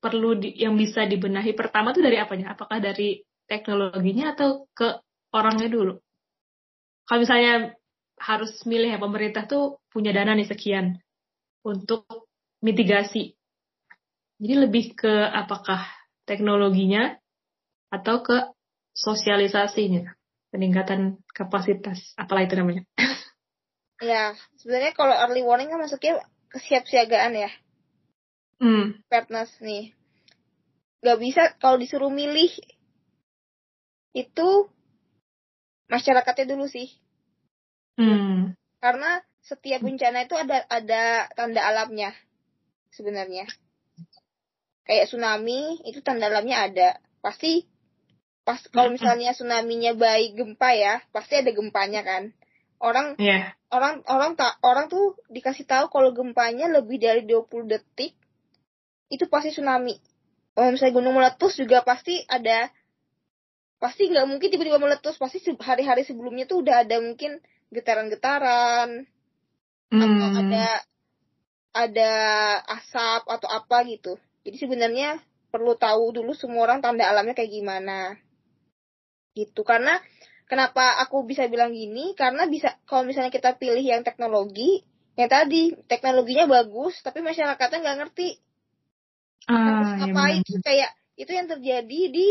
[0.00, 2.56] perlu di, yang bisa dibenahi pertama tuh dari apanya?
[2.56, 4.96] Apakah dari teknologinya atau ke
[5.36, 6.00] orangnya dulu?
[7.04, 7.76] Kalau misalnya
[8.16, 10.96] harus milih ya pemerintah tuh punya dana nih sekian
[11.68, 12.08] untuk
[12.64, 13.36] mitigasi.
[14.40, 15.84] Jadi lebih ke apakah
[16.24, 17.19] teknologinya
[17.90, 18.55] atau ke
[18.94, 20.14] sosialisasinya,
[20.55, 22.85] peningkatan kapasitas, apalah itu namanya.
[24.00, 27.53] Ya, sebenarnya kalau early warning kan masuknya kesiapsiagaan ya,
[28.61, 28.96] Hmm.
[29.09, 29.96] preparedness nih.
[31.00, 32.53] Gak bisa kalau disuruh milih
[34.12, 34.48] itu
[35.88, 36.92] masyarakatnya dulu sih.
[37.96, 38.53] Hmm.
[38.85, 42.12] Karena setiap bencana itu ada ada tanda alamnya
[42.92, 43.48] sebenarnya.
[44.85, 46.88] Kayak tsunami itu tanda alamnya ada.
[47.24, 47.64] Pasti
[48.50, 52.34] pas kalau misalnya tsunami-nya baik gempa ya, pasti ada gempanya kan.
[52.82, 53.54] Orang Iya.
[53.70, 58.10] orang orang tak orang tuh dikasih tahu kalau gempanya lebih dari 20 detik
[59.06, 59.94] itu pasti tsunami.
[60.58, 62.66] Kalau misalnya gunung meletus juga pasti ada
[63.78, 67.38] pasti nggak mungkin tiba-tiba meletus pasti hari-hari sebelumnya tuh udah ada mungkin
[67.70, 69.06] getaran-getaran
[69.94, 70.40] atau Hmm.
[70.42, 70.66] ada
[71.70, 72.12] ada
[72.66, 74.18] asap atau apa gitu.
[74.42, 75.22] Jadi sebenarnya
[75.54, 78.18] perlu tahu dulu semua orang tanda alamnya kayak gimana.
[79.35, 79.61] Gitu.
[79.62, 79.99] Karena
[80.51, 82.12] kenapa aku bisa bilang gini?
[82.19, 84.83] Karena bisa kalau misalnya kita pilih yang teknologi,
[85.19, 88.29] yang tadi teknologinya bagus tapi masyarakatnya nggak ngerti
[89.49, 90.62] Ah, ya ngapain benar.
[90.62, 92.29] kayak itu yang terjadi di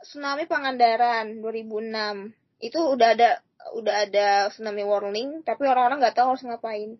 [0.00, 2.32] tsunami Pangandaran 2006.
[2.62, 3.30] Itu udah ada
[3.76, 6.98] udah ada tsunami warning tapi orang-orang nggak tahu harus ngapain.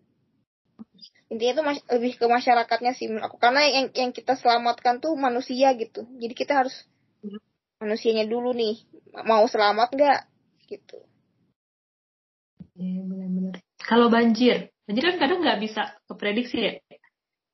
[1.27, 1.65] intinya tuh
[1.97, 6.33] lebih ke masyarakatnya sih menurut aku karena yang yang kita selamatkan tuh manusia gitu jadi
[6.37, 6.75] kita harus
[7.25, 7.41] hmm.
[7.81, 8.85] manusianya dulu nih
[9.21, 10.19] mau selamat nggak
[10.67, 10.97] gitu
[12.77, 13.55] benar-benar.
[13.77, 16.73] Kalau banjir, banjir kan kadang nggak bisa keprediksi ya.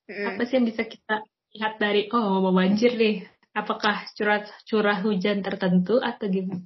[0.09, 0.25] Mm.
[0.35, 1.15] Apa sih yang bisa kita
[1.57, 3.25] lihat dari oh mau banjir nih?
[3.53, 6.63] Apakah curah curah hujan tertentu atau gimana?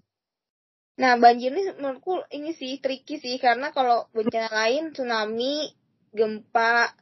[1.00, 5.74] Nah banjir ini menurutku ini sih tricky sih karena kalau bencana lain tsunami,
[6.14, 6.94] gempa,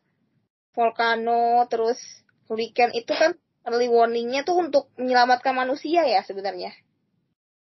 [0.72, 2.00] volcano, terus
[2.48, 3.36] hurricane itu kan
[3.68, 6.72] early warningnya tuh untuk menyelamatkan manusia ya sebenarnya.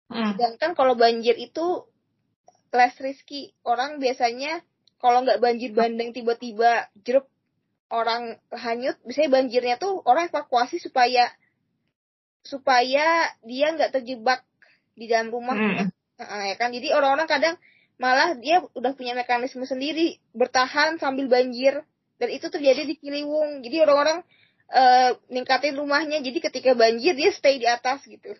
[0.08, 0.34] Hmm.
[0.34, 1.84] Sedangkan kalau banjir itu
[2.72, 3.52] less risky.
[3.64, 4.60] Orang biasanya
[4.98, 7.28] kalau nggak banjir bandeng tiba-tiba jeruk
[7.88, 11.32] orang hanyut, biasanya banjirnya tuh orang evakuasi supaya
[12.44, 14.44] supaya dia nggak terjebak
[14.96, 15.56] di dalam rumah.
[15.56, 15.88] Hmm.
[16.18, 16.74] Nah, ya kan?
[16.74, 17.54] Jadi orang-orang kadang
[17.98, 21.82] malah dia udah punya mekanisme sendiri bertahan sambil banjir
[22.18, 23.62] dan itu terjadi di Ciliwung.
[23.62, 24.18] Jadi orang-orang
[24.70, 28.34] uh, ningkatin rumahnya jadi ketika banjir dia stay di atas gitu.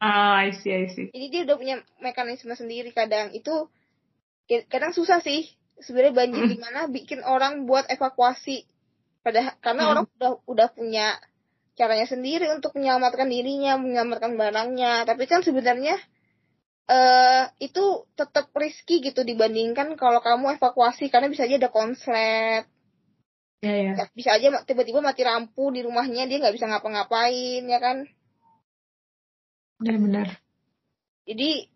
[0.00, 1.12] Ah, I see, I see.
[1.12, 3.36] Jadi dia udah punya mekanisme sendiri kadang.
[3.36, 3.68] Itu
[4.72, 5.44] kadang susah sih
[5.76, 6.50] sebenarnya banjir mm.
[6.50, 8.64] di mana bikin orang buat evakuasi.
[9.20, 9.90] Padahal karena mm.
[9.92, 11.20] orang udah udah punya
[11.76, 15.04] caranya sendiri untuk menyelamatkan dirinya, menyelamatkan barangnya.
[15.04, 16.00] Tapi kan sebenarnya
[16.88, 22.64] uh, itu tetap risky gitu dibandingkan kalau kamu evakuasi karena bisa aja ada konslet.
[23.60, 24.08] Ya, ya.
[24.16, 28.08] Bisa aja tiba-tiba mati lampu di rumahnya dia nggak bisa ngapa-ngapain ya kan
[29.80, 30.28] benar-benar.
[31.24, 31.66] Jadi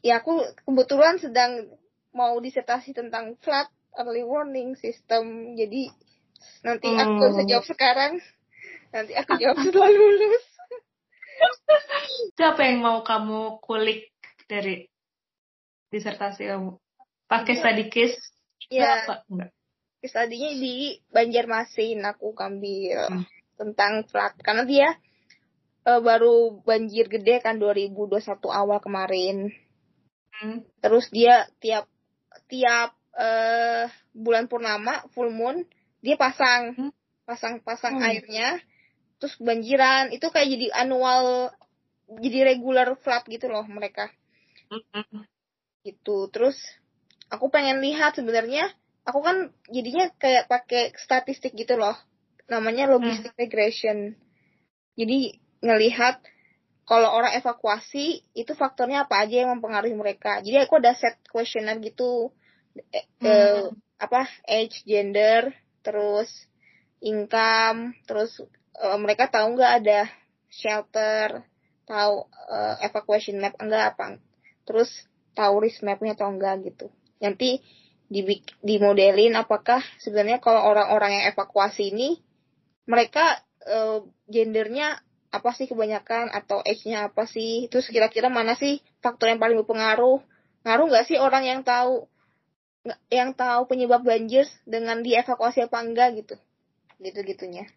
[0.00, 1.66] ya aku kebetulan sedang
[2.14, 5.54] mau disertasi tentang flat early warning system.
[5.58, 5.90] Jadi
[6.62, 7.00] nanti hmm.
[7.02, 8.12] aku bisa jawab sekarang.
[8.94, 10.46] Nanti aku jawab setelah lulus.
[12.30, 14.14] Itu apa yang mau kamu kulik
[14.46, 14.86] dari
[15.90, 16.78] disertasi kamu?
[17.26, 17.60] Pakai ya.
[17.62, 18.18] study case?
[18.70, 19.26] Ya apa?
[19.26, 19.50] enggak.
[20.00, 23.24] Studinya di Banjarmasin aku ambil hmm.
[23.60, 24.88] tentang flat karena dia
[25.86, 29.52] uh, baru banjir gede kan 2021 awal kemarin.
[30.40, 30.64] Hmm.
[30.80, 31.86] Terus dia tiap
[32.50, 35.66] tiap uh, bulan purnama full moon
[36.00, 36.92] dia pasang hmm.
[37.28, 38.06] pasang pasang hmm.
[38.06, 38.48] airnya
[39.20, 41.52] terus banjiran itu kayak jadi annual
[42.18, 44.10] jadi regular flood gitu loh mereka
[44.72, 45.28] hmm.
[45.84, 46.56] gitu terus
[47.30, 48.72] aku pengen lihat sebenarnya
[49.04, 49.36] aku kan
[49.70, 51.94] jadinya kayak pakai statistik gitu loh
[52.50, 53.40] namanya logistic hmm.
[53.40, 53.98] regression
[54.98, 56.20] jadi ngelihat
[56.88, 60.42] kalau orang evakuasi itu faktornya apa aja yang mempengaruhi mereka.
[60.42, 62.34] Jadi aku ada set questionnaire gitu
[62.90, 63.26] eh, hmm.
[63.26, 63.64] eh,
[64.00, 65.54] apa age, gender,
[65.86, 66.28] terus
[66.98, 68.42] income, terus
[68.74, 70.10] eh, mereka tahu nggak ada
[70.50, 71.46] shelter,
[71.86, 74.18] tahu eh, evacuation map enggak apa,
[74.66, 74.90] terus
[75.38, 76.90] tahu risk mapnya atau enggak gitu.
[77.22, 77.62] Nanti
[78.10, 78.26] di
[78.66, 82.18] dimodelin apakah sebenarnya kalau orang-orang yang evakuasi ini
[82.90, 83.38] mereka
[83.70, 84.98] uh, gendernya
[85.30, 87.70] apa sih kebanyakan atau age-nya apa sih?
[87.70, 90.18] Terus kira-kira mana sih faktor yang paling berpengaruh?
[90.66, 92.10] Ngaruh nggak sih orang yang tahu
[93.12, 96.34] yang tahu penyebab banjir dengan dievakuasi apa enggak gitu?
[97.00, 97.70] Gitu gitunya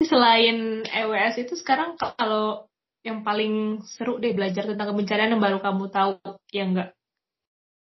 [0.00, 2.64] selain EWS itu sekarang kalau
[3.04, 6.12] yang paling seru deh belajar tentang kebencanaan yang baru kamu tahu
[6.56, 6.90] yang enggak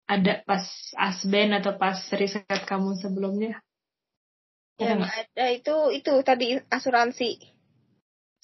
[0.09, 0.65] ada pas
[0.97, 3.59] asben atau pas riset kamu sebelumnya?
[4.79, 7.51] Yang ada itu itu tadi asuransi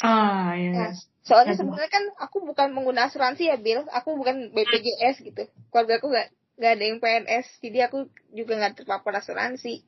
[0.04, 0.72] Ah, iya.
[0.76, 0.92] Nah,
[1.24, 3.88] soalnya sebenarnya kan aku bukan pengguna asuransi ya, Bill.
[3.88, 5.48] Aku bukan BPJS gitu.
[5.72, 6.28] Keluarga aku gak,
[6.60, 9.84] gak ada yang PNS, jadi aku juga gak terpapar asuransi.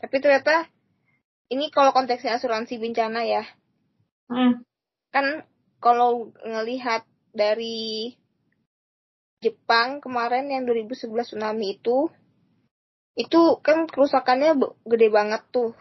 [0.00, 0.64] Tapi ternyata
[1.52, 3.44] ini kalau konteksnya asuransi bencana ya.
[4.30, 4.64] Hmm.
[5.12, 5.44] Kan
[5.82, 8.14] kalau ngelihat dari
[9.40, 12.12] Jepang kemarin yang 2011 tsunami itu,
[13.16, 15.72] itu kan kerusakannya gede banget tuh.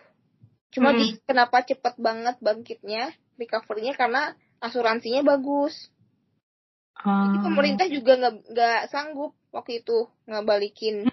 [0.72, 0.98] Cuma hmm.
[1.00, 3.12] di kenapa cepet banget bangkitnya?
[3.39, 5.88] Recovery-nya karena asuransinya bagus.
[6.99, 7.32] Hmm.
[7.32, 11.08] Jadi pemerintah juga nggak nggak sanggup waktu itu ngabalikin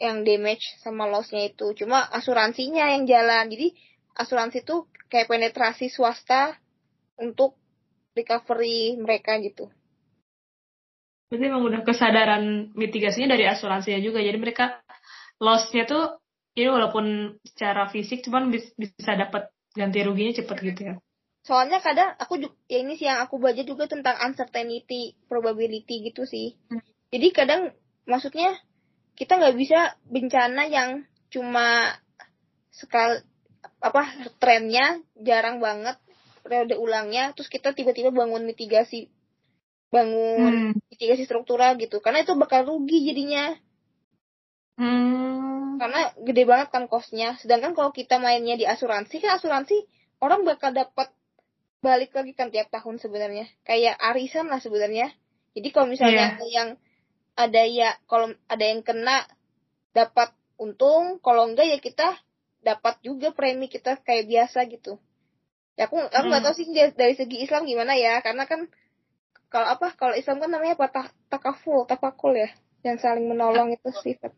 [0.00, 1.76] yang damage sama loss-nya itu.
[1.76, 3.52] Cuma asuransinya yang jalan.
[3.52, 3.76] Jadi
[4.16, 6.56] asuransi itu kayak penetrasi swasta
[7.20, 7.54] untuk
[8.16, 9.68] recovery mereka gitu.
[11.28, 14.20] Berarti emang udah kesadaran mitigasinya dari asuransinya juga.
[14.20, 14.80] Jadi mereka
[15.40, 16.20] loss-nya tuh
[16.52, 20.94] ini walaupun secara fisik cuman bisa dapat ganti ruginya cepet gitu ya
[21.42, 26.22] soalnya kadang aku juga ya ini sih yang aku baca juga tentang uncertainty probability gitu
[26.22, 26.82] sih hmm.
[27.10, 27.62] jadi kadang
[28.06, 28.54] maksudnya
[29.18, 31.02] kita nggak bisa bencana yang
[31.34, 31.98] cuma
[32.70, 33.20] sekal
[33.82, 34.06] apa
[34.38, 35.98] trennya jarang banget
[36.46, 39.10] periode ulangnya terus kita tiba-tiba bangun mitigasi
[39.90, 40.94] bangun hmm.
[40.94, 43.58] mitigasi struktural gitu karena itu bakal rugi jadinya
[44.78, 45.76] hmm.
[45.82, 49.82] Karena gede banget kan kosnya sedangkan kalau kita mainnya di asuransi kan asuransi
[50.22, 51.10] orang bakal dapat
[51.82, 53.50] balik lagi kan tiap tahun sebenarnya.
[53.66, 55.10] Kayak arisan lah sebenarnya.
[55.52, 56.38] Jadi kalau misalnya yeah.
[56.38, 56.68] ada yang
[57.34, 59.26] ada ya kalau ada yang kena
[59.90, 61.18] dapat untung.
[61.18, 62.08] Kalau enggak ya kita
[62.62, 65.02] dapat juga premi kita kayak biasa gitu.
[65.74, 66.46] Ya aku aku nggak hmm.
[66.46, 68.22] tahu sih dari segi Islam gimana ya.
[68.22, 68.70] Karena kan
[69.50, 72.48] kalau apa kalau Islam kan namanya apa takaful tapakul ya.
[72.86, 74.30] Yang saling menolong itu sifat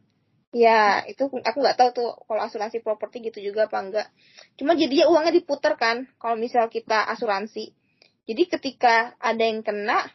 [0.54, 4.06] ya itu aku nggak tahu tuh kalau asuransi properti gitu juga apa enggak
[4.54, 7.74] cuma jadinya uangnya diputar kan kalau misal kita asuransi.
[8.24, 10.08] Jadi ketika ada yang kena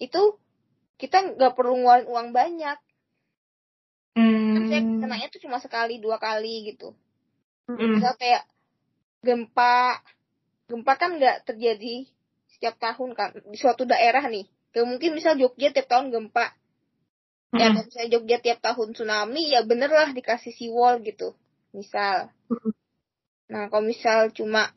[0.00, 0.38] itu
[0.96, 2.78] kita nggak perlu ngeluarin uang banyak.
[4.14, 4.70] Hmm.
[4.70, 6.94] kan kenanya tuh cuma sekali dua kali gitu.
[7.66, 7.98] Hmm.
[7.98, 8.46] misal kayak
[9.26, 9.98] gempa
[10.70, 12.06] gempa kan nggak terjadi
[12.46, 14.46] setiap tahun kan di suatu daerah nih.
[14.70, 16.54] Gak mungkin misal Jogja tiap tahun gempa
[17.54, 17.60] hmm.
[17.62, 21.38] ya misalnya Jogja tiap tahun tsunami ya bener lah dikasih seawall gitu
[21.70, 22.74] misal hmm.
[23.46, 24.74] nah kalau misal cuma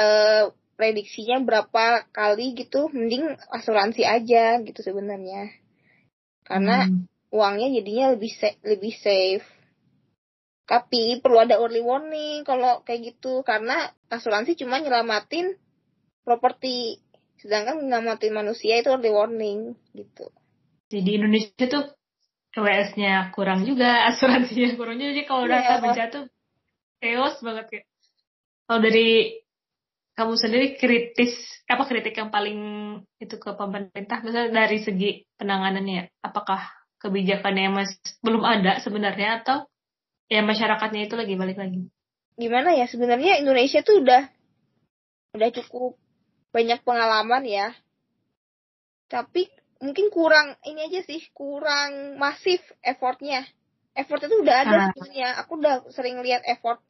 [0.00, 5.52] uh, prediksinya berapa kali gitu mending asuransi aja gitu sebenarnya
[6.48, 7.04] karena hmm.
[7.30, 9.46] uangnya jadinya lebih sa lebih safe
[10.64, 15.60] tapi perlu ada early warning kalau kayak gitu karena asuransi cuma nyelamatin
[16.24, 17.04] properti
[17.36, 20.32] sedangkan nyelamatin manusia itu early warning gitu
[20.92, 21.84] jadi Indonesia tuh
[22.54, 25.80] KWS-nya kurang juga asuransinya kurang juga jadi kalau udah yeah.
[25.80, 26.24] bencana tuh
[27.02, 27.86] chaos banget kayak
[28.64, 29.08] kalau dari
[30.14, 31.34] kamu sendiri kritis
[31.66, 32.58] apa kritik yang paling
[33.18, 34.22] itu ke pemerintah?
[34.22, 36.62] Misalnya dari segi penanganannya apakah
[37.02, 39.66] kebijakannya masih belum ada sebenarnya atau
[40.30, 41.90] ya masyarakatnya itu lagi balik lagi?
[42.38, 42.86] Gimana ya?
[42.86, 44.22] Sebenarnya Indonesia tuh udah
[45.34, 45.98] udah cukup
[46.54, 47.74] banyak pengalaman ya.
[49.10, 49.50] Tapi
[49.82, 53.46] mungkin kurang ini aja sih kurang masif effortnya
[53.94, 54.86] effort itu udah ada ah.
[54.90, 56.82] sebenarnya aku udah sering lihat effort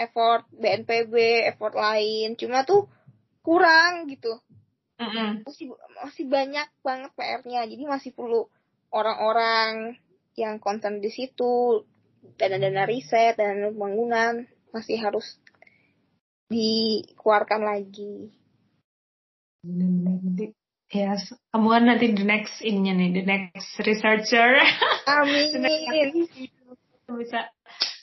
[0.00, 1.14] effort BNPB,
[1.52, 2.88] effort lain, cuma tuh
[3.44, 4.38] kurang gitu.
[5.00, 5.44] Mm-hmm.
[5.44, 5.66] Masih
[6.04, 8.48] masih banyak banget PR-nya, jadi masih perlu
[8.92, 9.96] orang-orang
[10.36, 11.84] yang konsen di situ,
[12.36, 15.40] dana-dana riset dan pembangunan masih harus
[16.52, 18.32] dikeluarkan lagi.
[19.60, 20.48] Ya,
[20.90, 21.30] yes.
[21.54, 24.58] kamu kan nanti the next ininya nih, the next researcher.
[25.06, 26.26] Amin.
[27.10, 27.50] bisa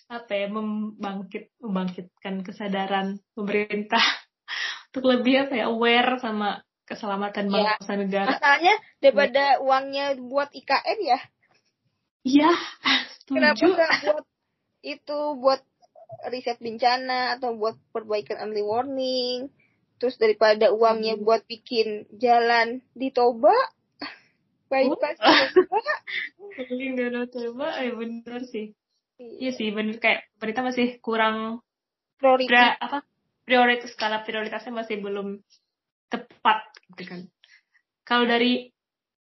[0.08, 4.04] apa ya membangkit membangkitkan kesadaran pemerintah
[4.92, 7.76] untuk lebih apa ya aware sama keselamatan ya.
[7.76, 8.00] bangsa ya.
[8.00, 8.30] negara.
[8.32, 9.60] Masalahnya daripada ya.
[9.60, 11.20] uangnya buat IKN ya.
[12.24, 12.52] Iya.
[13.28, 14.26] Kenapa nggak buat
[14.84, 15.62] itu buat
[16.32, 19.52] riset bencana atau buat perbaikan early warning?
[19.98, 21.24] Terus daripada uangnya hmm.
[21.26, 23.54] buat bikin jalan di Toba,
[24.72, 25.82] bypass Toba.
[26.58, 26.94] Paling
[27.30, 28.74] Toba, ya bener sih.
[29.18, 31.66] Iya sih, bener kayak berita masih kurang
[32.22, 33.02] prioritas apa
[33.46, 35.42] prioritas skala prioritasnya masih belum
[36.14, 36.60] tepat
[36.94, 37.22] gitu kan.
[38.06, 38.70] Kalau dari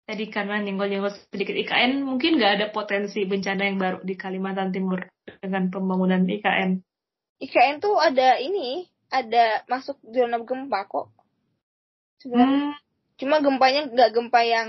[0.07, 5.03] tadi karena nyenggol-nyenggol sedikit IKN, mungkin nggak ada potensi bencana yang baru di Kalimantan Timur
[5.43, 6.79] dengan pembangunan IKN.
[7.43, 11.13] IKN tuh ada ini, ada masuk zona gempa kok.
[12.21, 12.75] Sebenarnya.
[12.75, 12.79] Hmm.
[13.17, 14.69] Cuma gempanya nggak gempa yang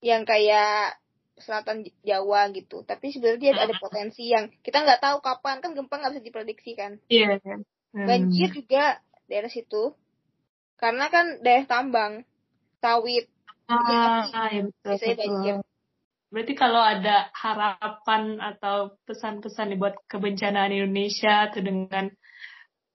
[0.00, 1.00] yang kayak
[1.40, 2.84] selatan Jawa gitu.
[2.84, 6.72] Tapi sebenarnya dia ada potensi yang kita nggak tahu kapan kan gempa nggak bisa diprediksi
[6.76, 7.00] kan.
[7.08, 7.40] Iya.
[7.42, 7.60] Yeah.
[7.90, 8.06] Hmm.
[8.06, 9.96] Banjir juga daerah situ.
[10.78, 12.12] Karena kan daerah tambang,
[12.80, 13.28] sawit.
[13.68, 14.96] Ah, ya betul.
[14.96, 15.14] betul.
[15.16, 15.54] banjir.
[16.30, 22.06] Berarti kalau ada harapan atau pesan-pesan buat kebencanaan Indonesia atau dengan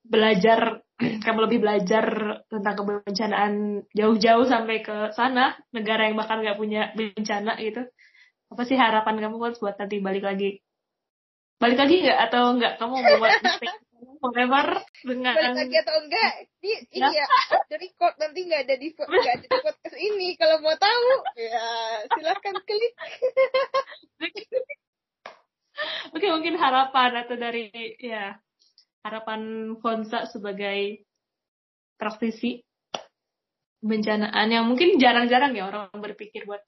[0.08, 0.86] belajar
[1.24, 2.06] kamu lebih belajar
[2.48, 3.52] tentang kebencanaan
[3.92, 7.84] jauh-jauh sampai ke sana negara yang bahkan nggak punya bencana gitu.
[8.48, 10.62] Apa sih harapan kamu kan buat nanti balik lagi?
[11.60, 12.18] Balik lagi nggak?
[12.30, 12.72] Atau nggak?
[12.80, 13.32] Kamu mau buat
[14.22, 14.66] forever
[15.04, 17.08] dengan balik lagi atau enggak di ya?
[17.12, 17.24] iya
[17.68, 20.28] jadi kok nanti nggak ada di nggak ada di podcast ini.
[20.40, 21.66] Kalau mau tahu ya
[22.16, 22.94] silahkan klik.
[26.16, 27.68] Oke mungkin harapan atau dari
[28.00, 28.32] ya
[29.06, 31.06] harapan Fonsa sebagai
[31.94, 32.66] praktisi
[33.78, 36.60] bencanaan yang mungkin jarang-jarang ya orang berpikir buat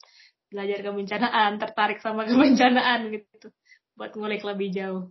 [0.49, 3.51] belajar kebencanaan, tertarik sama kebencanaan gitu,
[3.99, 5.03] buat ngulik lebih jauh.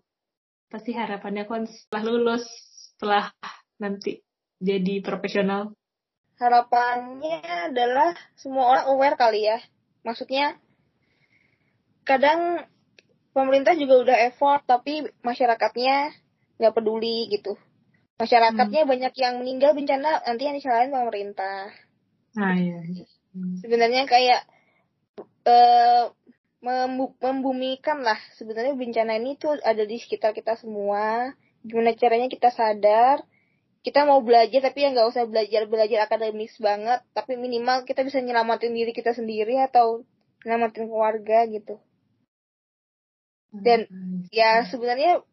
[0.71, 2.43] Pasti harapannya kan setelah lulus,
[2.95, 3.32] setelah
[3.80, 4.23] nanti
[4.57, 5.75] jadi profesional.
[6.38, 9.57] Harapannya adalah semua orang aware kali ya.
[10.05, 10.57] Maksudnya
[12.05, 12.61] kadang
[13.34, 16.13] pemerintah juga udah effort tapi masyarakatnya
[16.58, 17.55] nggak peduli gitu.
[18.18, 18.91] Masyarakatnya hmm.
[18.91, 21.70] banyak yang meninggal bencana nanti yang disalahin pemerintah.
[22.38, 22.82] Nah, iya.
[22.86, 23.05] iya.
[23.62, 24.41] Sebenarnya kayak
[25.45, 26.10] uh,
[27.22, 31.32] membumikan lah sebenarnya bencana ini tuh ada di sekitar kita semua
[31.62, 33.22] gimana caranya kita sadar
[33.86, 38.20] kita mau belajar tapi ya nggak usah belajar belajar akademis banget tapi minimal kita bisa
[38.20, 40.03] nyelamatin diri kita sendiri atau
[40.43, 41.78] nyelamatin keluarga gitu
[43.53, 44.28] dan hmm.
[44.34, 45.24] ya sebenarnya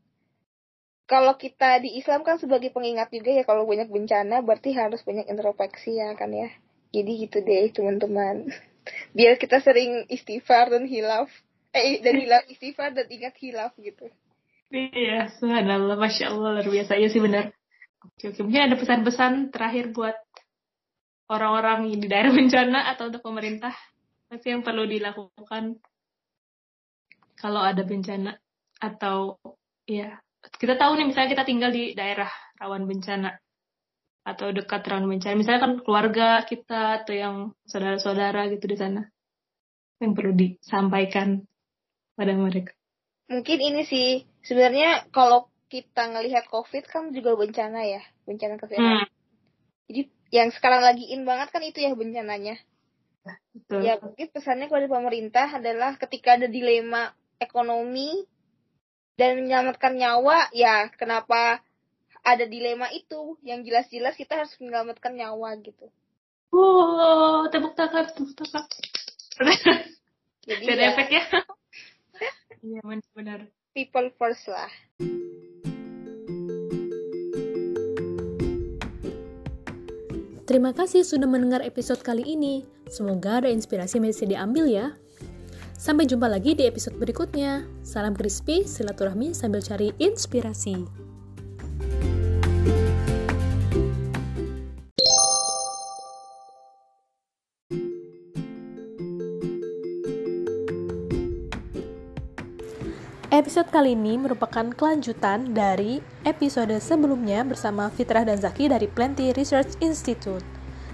[1.05, 5.29] kalau kita di Islam kan sebagai pengingat juga ya kalau banyak bencana berarti harus banyak
[5.29, 6.49] introspeksi ya kan ya.
[6.97, 8.49] Jadi gitu deh teman-teman.
[9.17, 11.29] Biar kita sering istighfar dan hilaf.
[11.77, 14.09] Eh dan hilaf istighfar dan ingat hilaf gitu.
[14.73, 16.01] Iya subhanallah.
[16.01, 16.97] Masya Allah luar biasa.
[16.97, 17.53] Ya sih benar.
[18.05, 18.41] Oke, oke.
[18.41, 20.17] Mungkin ada pesan-pesan terakhir buat
[21.29, 23.77] orang-orang di daerah bencana atau untuk pemerintah?
[24.33, 25.79] Apa yang perlu dilakukan
[27.37, 28.41] kalau ada bencana
[28.81, 29.37] atau
[29.85, 30.17] ya
[30.59, 32.29] kita tahu nih misalnya kita tinggal di daerah
[32.61, 33.39] rawan bencana
[34.25, 37.37] atau dekat rawan bencana misalnya kan keluarga kita atau yang
[37.69, 39.03] saudara-saudara gitu di sana
[40.01, 41.45] yang perlu disampaikan
[42.17, 42.73] pada mereka
[43.29, 49.11] mungkin ini sih sebenarnya kalau kita ngelihat COVID kan juga bencana ya, bencana kesehatan.
[49.11, 49.11] Hmm.
[49.91, 52.55] Jadi yang sekarang lagi in banget kan itu ya bencananya.
[53.51, 53.83] Betul.
[53.83, 58.23] Ya mungkin pesannya kepada pemerintah adalah ketika ada dilema ekonomi
[59.15, 61.63] dan menyelamatkan nyawa, ya kenapa
[62.25, 63.39] ada dilema itu?
[63.47, 65.87] Yang jelas-jelas kita harus menyelamatkan nyawa gitu.
[66.55, 68.65] Wow, tepuk tangan, tepuk tangan.
[70.49, 71.25] Jadi ya, efeknya.
[72.65, 72.81] Iya
[73.13, 73.45] benar.
[73.77, 74.73] People first lah.
[80.49, 82.65] Terima kasih sudah mendengar episode kali ini.
[82.89, 84.97] Semoga ada inspirasi yang bisa diambil ya.
[85.75, 87.67] Sampai jumpa lagi di episode berikutnya.
[87.83, 90.87] Salam crispy, silaturahmi sambil cari inspirasi.
[103.35, 109.75] Episode kali ini merupakan kelanjutan dari episode sebelumnya bersama Fitrah dan Zaki dari Plenty Research
[109.83, 110.47] Institute.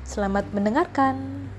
[0.09, 1.49] Selamat mendengarkan.